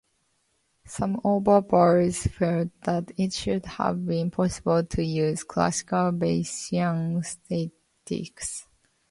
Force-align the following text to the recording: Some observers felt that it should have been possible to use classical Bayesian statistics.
Some 0.87 1.21
observers 1.23 2.23
felt 2.25 2.69
that 2.85 3.11
it 3.19 3.33
should 3.33 3.67
have 3.67 4.03
been 4.03 4.31
possible 4.31 4.83
to 4.83 5.03
use 5.03 5.43
classical 5.43 6.11
Bayesian 6.11 7.23
statistics. 7.23 8.65